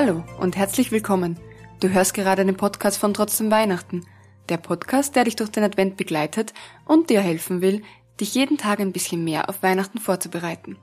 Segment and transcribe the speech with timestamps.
[0.00, 1.40] Hallo und herzlich willkommen.
[1.80, 4.06] Du hörst gerade den Podcast von Trotzdem Weihnachten.
[4.48, 7.82] Der Podcast, der dich durch den Advent begleitet und dir helfen will,
[8.20, 10.78] dich jeden Tag ein bisschen mehr auf Weihnachten vorzubereiten.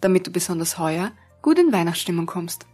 [0.00, 1.10] Damit du besonders heuer
[1.42, 2.66] gut in Weihnachtsstimmung kommst.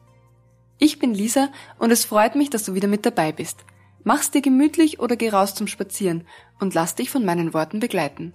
[0.77, 1.49] Ich bin Lisa
[1.79, 3.65] und es freut mich, dass du wieder mit dabei bist.
[4.05, 6.27] Mach's dir gemütlich oder geh raus zum Spazieren
[6.61, 8.35] und lass dich von meinen Worten begleiten.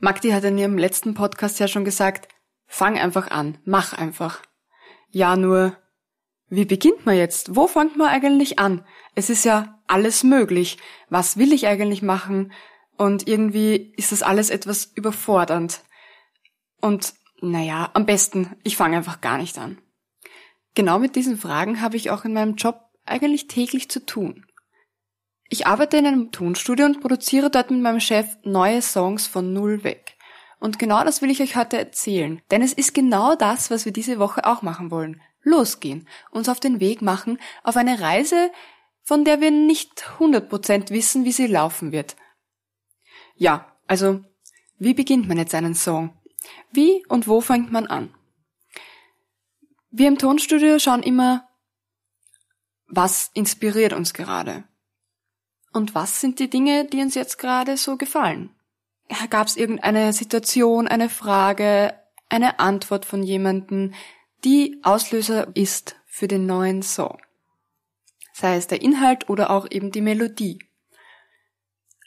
[0.00, 2.26] Magdi hat in ihrem letzten Podcast ja schon gesagt,
[2.66, 4.40] fang einfach an, mach einfach.
[5.10, 5.76] Ja, nur,
[6.50, 7.54] wie beginnt man jetzt?
[7.56, 8.84] Wo fängt man eigentlich an?
[9.14, 10.78] Es ist ja alles möglich.
[11.10, 12.52] Was will ich eigentlich machen?
[12.96, 15.82] Und irgendwie ist das alles etwas überfordernd.
[16.80, 19.78] Und naja, am besten, ich fange einfach gar nicht an.
[20.74, 24.46] Genau mit diesen Fragen habe ich auch in meinem Job eigentlich täglich zu tun.
[25.50, 29.82] Ich arbeite in einem Tonstudio und produziere dort mit meinem Chef neue Songs von Null
[29.82, 30.16] weg.
[30.60, 33.92] Und genau das will ich euch heute erzählen, denn es ist genau das, was wir
[33.92, 38.50] diese Woche auch machen wollen losgehen, uns auf den Weg machen, auf eine Reise,
[39.02, 42.16] von der wir nicht 100% wissen, wie sie laufen wird.
[43.36, 44.22] Ja, also,
[44.78, 46.16] wie beginnt man jetzt einen Song?
[46.70, 48.14] Wie und wo fängt man an?
[49.90, 51.48] Wir im Tonstudio schauen immer,
[52.86, 54.64] was inspiriert uns gerade?
[55.72, 58.54] Und was sind die Dinge, die uns jetzt gerade so gefallen?
[59.30, 61.94] Gab es irgendeine Situation, eine Frage,
[62.28, 63.94] eine Antwort von jemandem,
[64.44, 67.18] die Auslöser ist für den neuen Song.
[68.32, 70.58] Sei es der Inhalt oder auch eben die Melodie.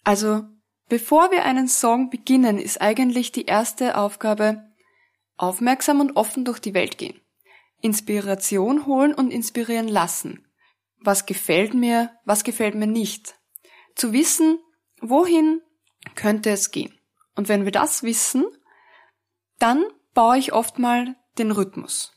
[0.03, 0.43] Also,
[0.87, 4.63] bevor wir einen Song beginnen, ist eigentlich die erste Aufgabe
[5.35, 7.19] aufmerksam und offen durch die Welt gehen.
[7.81, 10.47] Inspiration holen und inspirieren lassen.
[10.99, 13.35] Was gefällt mir, was gefällt mir nicht.
[13.95, 14.59] Zu wissen,
[15.01, 15.61] wohin
[16.15, 16.93] könnte es gehen.
[17.35, 18.45] Und wenn wir das wissen,
[19.59, 22.13] dann baue ich oft mal den Rhythmus.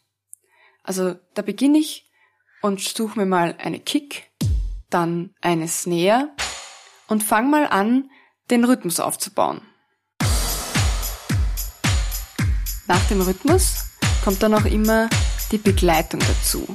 [0.85, 2.13] Also da beginne ich
[2.61, 4.31] und suche mir mal eine Kick,
[4.91, 6.29] dann eine Snare
[7.09, 8.11] und fang mal an,
[8.51, 9.63] den Rhythmus aufzubauen.
[12.87, 13.87] Nach dem Rhythmus
[14.23, 15.09] kommt dann auch immer
[15.51, 16.67] die Begleitung dazu.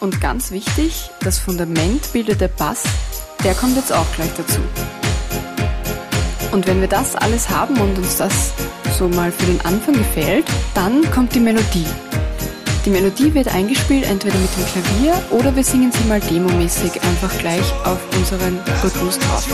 [0.00, 2.84] Und ganz wichtig, das Fundament bildet der Bass,
[3.44, 4.60] der kommt jetzt auch gleich dazu.
[6.50, 8.52] Und wenn wir das alles haben und uns das
[8.98, 11.86] so mal für den Anfang gefällt, dann kommt die Melodie.
[12.84, 17.38] Die Melodie wird eingespielt entweder mit dem Klavier oder wir singen sie mal demomäßig einfach
[17.38, 19.46] gleich auf unseren Rhythmus drauf.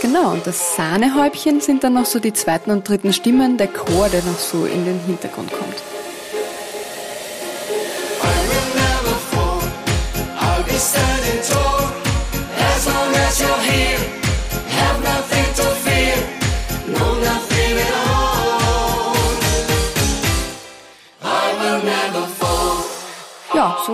[0.00, 4.08] Genau, und das Sahnehäubchen sind dann noch so die zweiten und dritten Stimmen, der Chor,
[4.08, 5.93] der noch so in den Hintergrund kommt.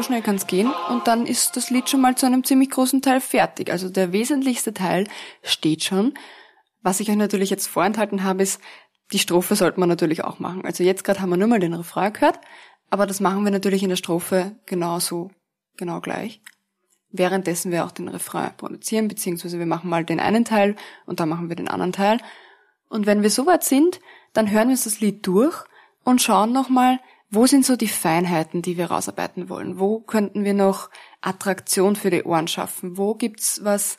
[0.02, 3.20] Schnell kann's gehen und dann ist das Lied schon mal zu einem ziemlich großen Teil
[3.20, 3.70] fertig.
[3.70, 5.06] Also der wesentlichste Teil
[5.42, 6.14] steht schon.
[6.82, 8.60] Was ich euch natürlich jetzt vorenthalten habe, ist,
[9.12, 10.64] die Strophe sollte man natürlich auch machen.
[10.64, 12.40] Also jetzt gerade haben wir nur mal den Refrain gehört,
[12.90, 15.30] aber das machen wir natürlich in der Strophe genauso,
[15.76, 16.40] genau gleich.
[17.10, 21.28] Währenddessen wir auch den Refrain produzieren, beziehungsweise wir machen mal den einen Teil und dann
[21.28, 22.18] machen wir den anderen Teil.
[22.88, 24.00] Und wenn wir soweit sind,
[24.32, 25.64] dann hören wir uns das Lied durch
[26.04, 27.00] und schauen nochmal,
[27.30, 29.78] wo sind so die Feinheiten, die wir rausarbeiten wollen?
[29.78, 32.98] Wo könnten wir noch Attraktion für die Ohren schaffen?
[32.98, 33.98] Wo gibt's was,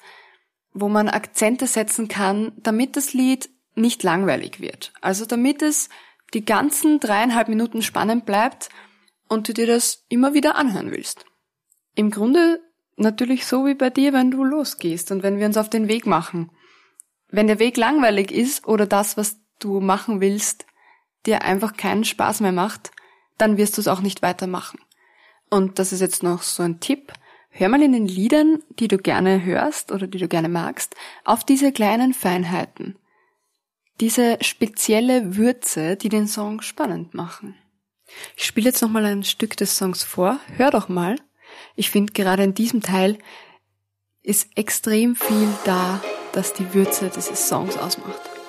[0.74, 4.92] wo man Akzente setzen kann, damit das Lied nicht langweilig wird?
[5.00, 5.88] Also damit es
[6.34, 8.70] die ganzen dreieinhalb Minuten spannend bleibt
[9.30, 11.26] und du dir das immer wieder anhören willst.
[11.96, 12.60] Im Grunde
[12.98, 16.06] natürlich so wie bei dir, wenn du losgehst und wenn wir uns auf den Weg
[16.06, 16.52] machen.
[17.30, 20.66] Wenn der Weg langweilig ist oder das, was du machen willst,
[21.26, 22.92] dir einfach keinen Spaß mehr macht,
[23.42, 24.80] dann wirst du es auch nicht weitermachen.
[25.50, 27.12] Und das ist jetzt noch so ein Tipp.
[27.50, 30.96] Hör mal in den Liedern, die du gerne hörst oder die du gerne magst,
[31.26, 32.98] auf diese kleinen Feinheiten.
[34.00, 37.56] Diese spezielle Würze, die den Song spannend machen.
[38.38, 40.40] Ich spiele jetzt nochmal ein Stück des Songs vor.
[40.56, 41.18] Hör doch mal.
[41.76, 43.18] Ich finde gerade in diesem Teil
[44.24, 46.02] ist extrem viel da,
[46.32, 48.41] das die Würze dieses Songs ausmacht.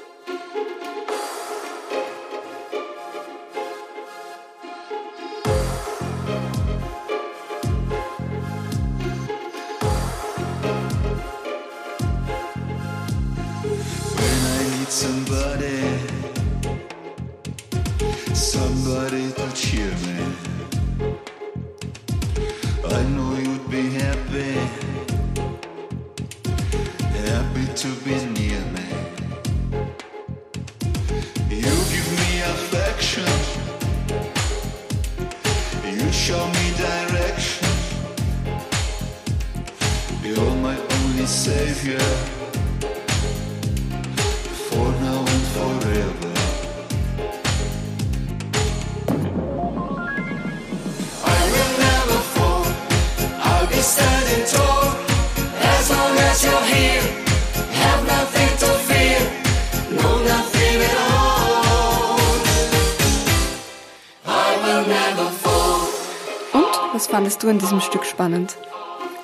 [67.12, 68.56] Fandest du in diesem Stück spannend?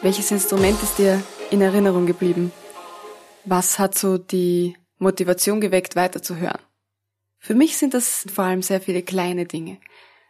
[0.03, 2.53] Welches Instrument ist dir in Erinnerung geblieben?
[3.47, 6.61] Was hat so die Motivation geweckt, weiterzuhören?
[7.39, 9.79] Für mich sind das vor allem sehr viele kleine Dinge.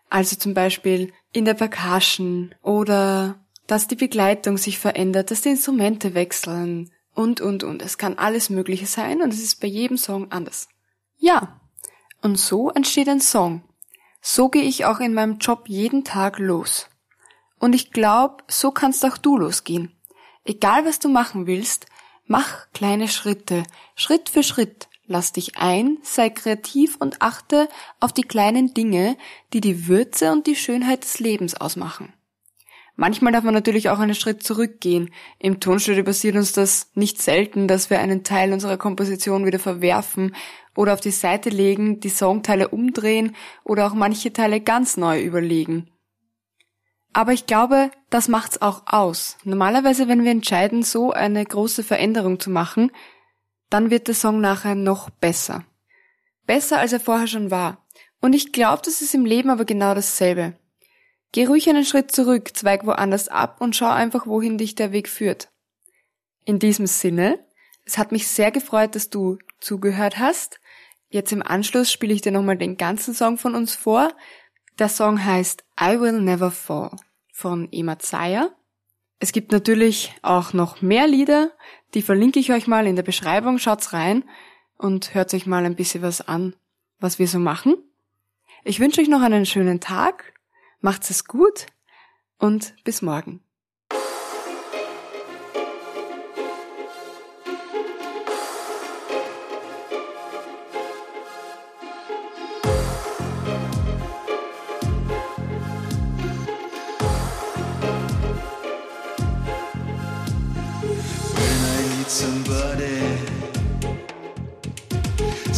[0.09, 6.15] Also zum Beispiel in der Percussion oder dass die Begleitung sich verändert, dass die Instrumente
[6.15, 7.83] wechseln und, und, und.
[7.83, 10.69] Es kann alles Mögliche sein und es ist bei jedem Song anders.
[11.17, 11.61] Ja,
[12.23, 13.65] und so entsteht ein Song.
[14.21, 16.89] So gehe ich auch in meinem Job jeden Tag los.
[17.59, 19.93] Und ich glaube, so kannst auch du losgehen.
[20.45, 21.87] Egal was du machen willst,
[22.27, 23.65] mach kleine Schritte,
[23.95, 24.89] Schritt für Schritt.
[25.07, 27.69] Lass dich ein, sei kreativ und achte
[27.99, 29.17] auf die kleinen Dinge,
[29.55, 32.13] die die Würze und die Schönheit des Lebens ausmachen.
[33.01, 35.11] Manchmal darf man natürlich auch einen Schritt zurückgehen.
[35.39, 40.35] Im Tonstudio passiert uns das nicht selten, dass wir einen Teil unserer Komposition wieder verwerfen
[40.77, 45.91] oder auf die Seite legen, die Songteile umdrehen oder auch manche Teile ganz neu überlegen.
[47.13, 49.37] Aber ich glaube, das macht's auch aus.
[49.45, 52.93] Normalerweise, wenn wir entscheiden, so eine große Veränderung zu machen,
[53.71, 55.65] dann wird der Song nachher noch besser.
[56.47, 57.85] Besser, als er vorher schon war.
[58.21, 60.55] Und ich glaube, das ist im Leben aber genau dasselbe.
[61.33, 65.09] Geh ruhig einen Schritt zurück, zweig woanders ab und schau einfach, wohin dich der Weg
[65.09, 65.51] führt.
[66.45, 67.39] In diesem Sinne,
[67.85, 70.61] es hat mich sehr gefreut, dass du zugehört hast.
[71.11, 74.13] Jetzt im Anschluss spiele ich dir nochmal den ganzen Song von uns vor.
[74.79, 76.93] Der Song heißt I Will Never Fall
[77.33, 78.53] von Emma Zeyer.
[79.19, 81.51] Es gibt natürlich auch noch mehr Lieder,
[81.95, 83.59] die verlinke ich euch mal in der Beschreibung.
[83.59, 84.23] Schaut's rein
[84.77, 86.55] und hört euch mal ein bisschen was an,
[87.01, 87.77] was wir so machen.
[88.63, 90.33] Ich wünsche euch noch einen schönen Tag,
[90.81, 91.67] macht's es gut
[92.39, 93.43] und bis morgen.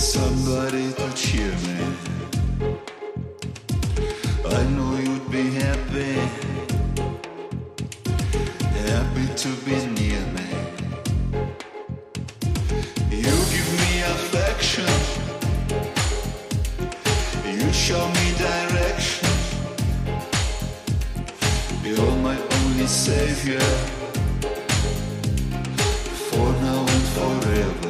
[0.00, 1.79] Somebody to cheer me.
[4.47, 6.14] I know you'd be happy,
[8.88, 10.49] happy to be near me.
[13.11, 14.88] You give me affection,
[17.44, 19.29] you show me direction.
[21.85, 23.69] You're my only savior
[26.31, 27.89] for now and forever.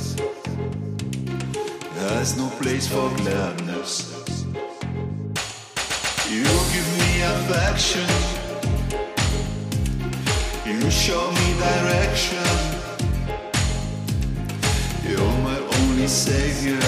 [2.09, 4.11] has no place for gladness.
[6.29, 6.43] You
[6.73, 8.09] give me affection,
[10.65, 12.51] you show me direction.
[15.07, 16.79] You're my only savior